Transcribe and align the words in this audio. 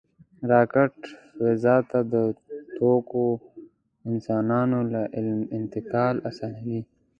راکټ 0.51 0.95
فضا 1.37 1.75
ته 1.89 1.99
د 2.13 2.13
توکو، 2.75 3.27
انسانانو 4.09 4.77
او 4.99 5.03
علم 5.15 5.41
انتقال 5.57 6.15
آسانوي 6.29 6.81